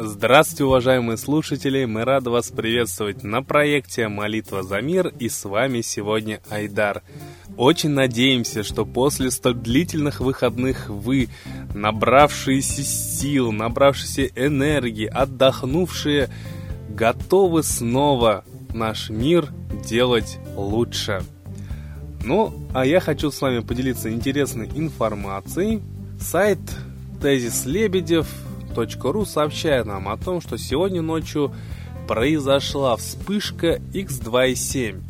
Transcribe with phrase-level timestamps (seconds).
[0.00, 1.84] Здравствуйте, уважаемые слушатели!
[1.84, 7.02] Мы рады вас приветствовать на проекте «Молитва за мир» и с вами сегодня Айдар.
[7.56, 11.28] Очень надеемся, что после столь длительных выходных вы,
[11.74, 16.30] набравшиеся сил, набравшиеся энергии, отдохнувшие,
[16.90, 19.48] готовы снова наш мир
[19.84, 21.22] делать лучше.
[22.24, 25.82] Ну, а я хочу с вами поделиться интересной информацией.
[26.20, 26.58] Сайт
[27.20, 28.28] Тезис Лебедев
[29.02, 31.52] Ру сообщает нам о том, что сегодня ночью
[32.06, 35.02] произошла вспышка X2.7,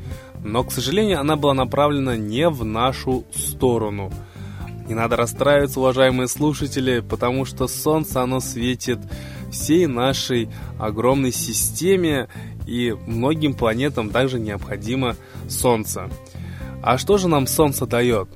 [0.43, 4.11] но, к сожалению, она была направлена не в нашу сторону.
[4.89, 8.99] Не надо расстраиваться, уважаемые слушатели, потому что Солнце, оно светит
[9.53, 10.49] всей нашей
[10.79, 12.29] огромной системе,
[12.67, 15.15] и многим планетам также необходимо
[15.49, 16.09] Солнце.
[16.83, 18.29] А что же нам Солнце дает?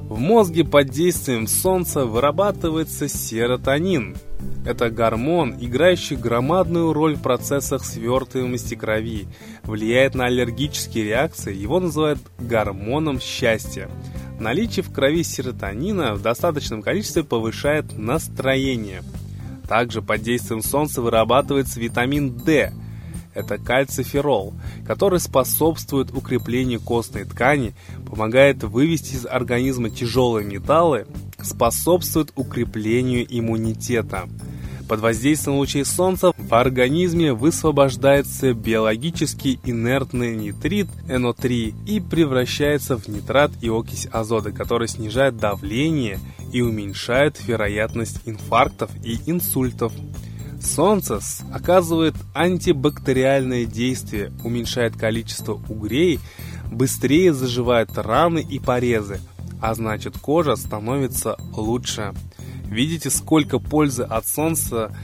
[0.00, 4.16] В мозге под действием Солнца вырабатывается серотонин–
[4.64, 9.26] это гормон, играющий громадную роль в процессах свертываемости крови,
[9.64, 13.90] влияет на аллергические реакции, его называют гормоном счастья.
[14.38, 19.02] Наличие в крови серотонина в достаточном количестве повышает настроение.
[19.68, 22.72] Также под действием солнца вырабатывается витамин D,
[23.34, 24.54] это кальциферол,
[24.86, 27.74] который способствует укреплению костной ткани,
[28.06, 31.06] помогает вывести из организма тяжелые металлы,
[31.42, 34.28] способствует укреплению иммунитета.
[34.88, 43.52] Под воздействием лучей солнца в организме высвобождается биологически инертный нитрит НО3 и превращается в нитрат
[43.62, 46.18] и окись азота, который снижает давление
[46.52, 49.92] и уменьшает вероятность инфарктов и инсультов.
[50.62, 51.20] Солнце
[51.52, 56.20] оказывает антибактериальное действие, уменьшает количество угрей,
[56.70, 59.20] быстрее заживает раны и порезы,
[59.60, 62.14] а значит кожа становится лучше.
[62.64, 64.94] Видите, сколько пользы от солнца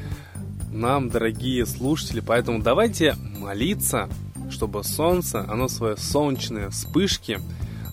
[0.71, 4.09] нам, дорогие слушатели, поэтому давайте молиться,
[4.51, 7.41] чтобы солнце, оно свои солнечные вспышки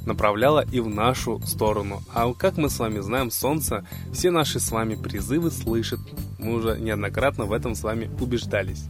[0.05, 2.01] направляло и в нашу сторону.
[2.13, 5.99] А как мы с вами знаем, солнце все наши с вами призывы слышит.
[6.45, 8.83] Мы уже неоднократно в этом с вами убеждались.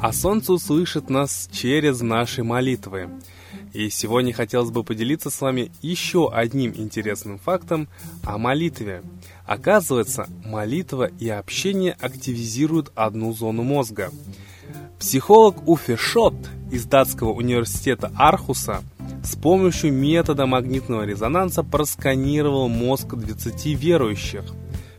[0.00, 3.08] А солнце услышит нас через наши молитвы.
[3.72, 7.88] И сегодня хотелось бы поделиться с вами еще одним интересным фактом
[8.22, 9.02] о молитве.
[9.44, 14.12] Оказывается, молитва и общение активизируют одну зону мозга.
[15.00, 16.36] Психолог Уфе Шот
[16.70, 18.84] из датского университета Архуса
[19.24, 24.44] с помощью метода магнитного резонанса просканировал мозг 20 верующих.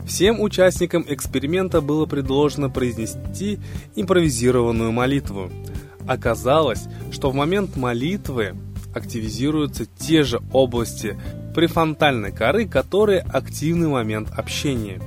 [0.06, 3.60] Всем участникам эксперимента было предложено произнести
[3.96, 5.50] импровизированную молитву–
[6.08, 8.56] Оказалось, что в момент молитвы
[8.94, 11.18] активизируются те же области
[11.56, 15.02] префронтальной коры, которые активный момент общения.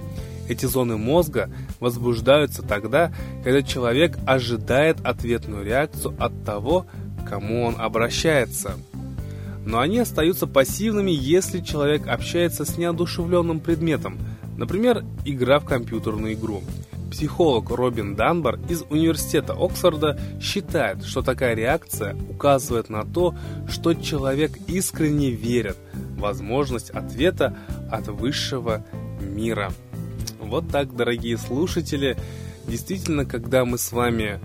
[0.49, 6.87] Эти зоны мозга возбуждаются тогда, когда человек ожидает ответную реакцию от того,
[7.23, 8.75] к кому он обращается.
[9.65, 14.19] Но они остаются пассивными, если человек общается с неодушевленным предметом,
[14.56, 16.62] например, игра в компьютерную игру.
[17.11, 23.34] Психолог Робин Данбар из Университета Оксфорда считает, что такая реакция указывает на то,
[23.69, 27.56] что человек искренне верит в возможность ответа
[27.91, 28.84] от высшего
[29.21, 29.72] мира.
[30.41, 32.16] Вот так, дорогие слушатели,
[32.66, 34.41] действительно, когда мы с вами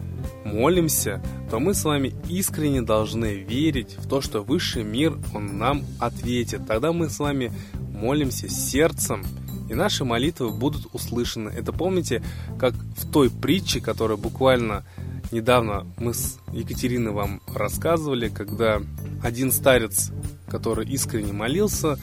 [0.46, 5.84] молимся, то мы с вами искренне должны верить в то, что высший мир, он нам
[6.00, 6.68] ответит.
[6.68, 7.52] Тогда мы с вами
[7.94, 9.24] молимся сердцем,
[9.72, 11.50] и наши молитвы будут услышаны.
[11.50, 12.22] Это помните,
[12.60, 14.84] как в той притче, которая буквально
[15.32, 18.82] недавно мы с Екатериной вам рассказывали, когда
[19.24, 20.12] один старец,
[20.50, 21.98] который искренне молился,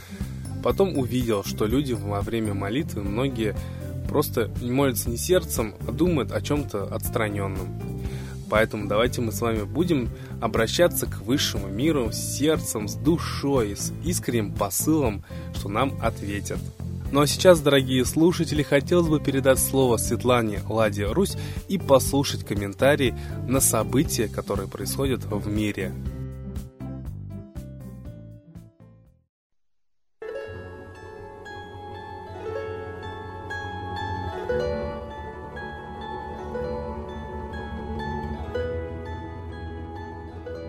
[0.63, 3.55] потом увидел, что люди во время молитвы, многие
[4.09, 7.83] просто не молятся не сердцем, а думают о чем-то отстраненном.
[8.49, 10.09] Поэтому давайте мы с вами будем
[10.41, 15.23] обращаться к высшему миру с сердцем, с душой, с искренним посылом,
[15.55, 16.61] что нам ответят.
[17.11, 23.17] Ну а сейчас, дорогие слушатели, хотелось бы передать слово Светлане Ладе Русь и послушать комментарии
[23.47, 25.95] на события, которые происходят в мире.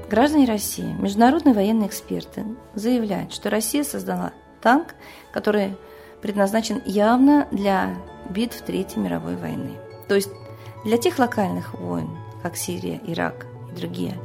[0.10, 2.46] Граждане России, международные военные эксперты
[2.76, 4.32] заявляют, что Россия создала
[4.62, 4.96] танк,
[5.34, 5.76] который
[6.22, 7.96] предназначен явно для
[8.30, 9.78] битв Третьей мировой войны.
[10.08, 10.30] То есть
[10.86, 12.10] для тех локальных войн,
[12.42, 14.18] как Сирия, Ирак и другие,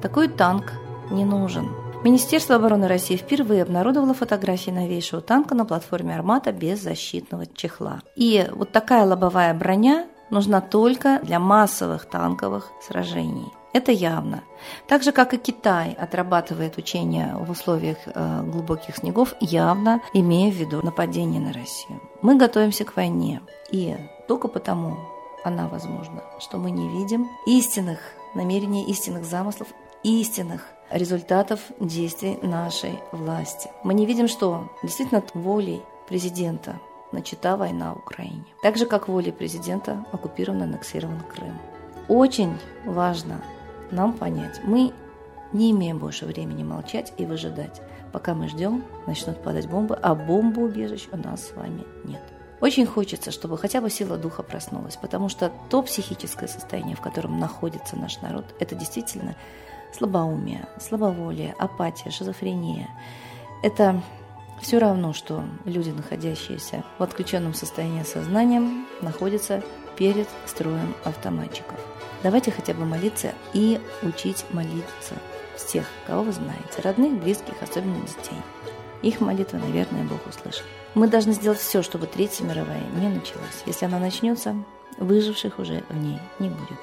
[0.00, 0.72] такой танк
[1.10, 1.68] не нужен.
[2.04, 8.00] Министерство обороны России впервые обнародовало фотографии новейшего танка на платформе «Армата» без защитного чехла.
[8.16, 13.46] И вот такая лобовая броня нужна только для массовых танковых сражений.
[13.72, 14.42] Это явно.
[14.86, 20.56] Так же, как и Китай отрабатывает учения в условиях э, глубоких снегов, явно имея в
[20.56, 22.00] виду нападение на Россию.
[22.20, 23.40] Мы готовимся к войне.
[23.70, 23.96] И
[24.28, 24.98] только потому
[25.44, 27.98] она возможна, что мы не видим истинных
[28.34, 29.68] намерений, истинных замыслов,
[30.02, 33.70] истинных результатов действий нашей власти.
[33.82, 36.78] Мы не видим, что действительно волей президента
[37.12, 38.44] начата война в Украине.
[38.62, 41.58] Так же, как волей президента оккупирован аннексирован Крым.
[42.08, 43.40] Очень важно
[43.92, 44.92] нам понять, мы
[45.52, 47.80] не имеем больше времени молчать и выжидать.
[48.12, 52.22] Пока мы ждем, начнут падать бомбы, а бомбоубежищ у нас с вами нет.
[52.60, 57.40] Очень хочется, чтобы хотя бы сила духа проснулась, потому что то психическое состояние, в котором
[57.40, 59.34] находится наш народ, это действительно
[59.92, 62.88] слабоумие, слабоволие, апатия, шизофрения.
[63.62, 64.00] Это
[64.60, 68.62] все равно, что люди, находящиеся в отключенном состоянии сознания,
[69.00, 69.62] находятся
[69.96, 71.78] перед строем автоматчиков.
[72.22, 75.14] Давайте хотя бы молиться и учить молиться
[75.56, 78.38] всех, кого вы знаете, родных, близких, особенно детей.
[79.02, 80.64] Их молитвы, наверное, Бог услышит.
[80.94, 83.62] Мы должны сделать все, чтобы Третья мировая не началась.
[83.66, 84.54] Если она начнется,
[84.98, 86.78] выживших уже в ней не будет.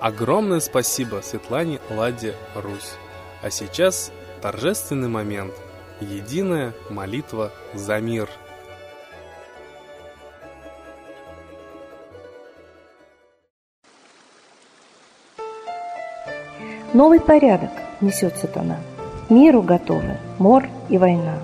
[0.00, 2.94] Огромное спасибо Светлане Ладе Русь.
[3.42, 5.52] А сейчас торжественный момент.
[6.00, 8.28] Единая молитва за мир.
[16.94, 17.70] Новый порядок
[18.00, 18.78] несет сатана.
[19.28, 21.38] Миру готовы мор и война.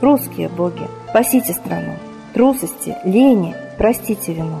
[0.00, 1.94] Русские боги, спасите страну.
[2.32, 4.60] Трусости, лени, простите вину.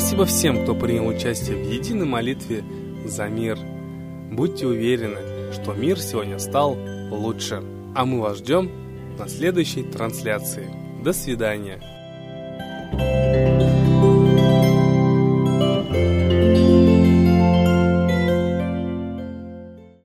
[0.00, 2.64] Спасибо всем, кто принял участие в единой молитве
[3.04, 3.58] за мир.
[4.32, 6.74] Будьте уверены, что мир сегодня стал
[7.10, 7.62] лучше.
[7.94, 8.70] А мы вас ждем
[9.18, 10.70] на следующей трансляции.
[11.04, 11.82] До свидания.